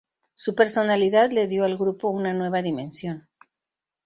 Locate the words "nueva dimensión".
2.33-3.27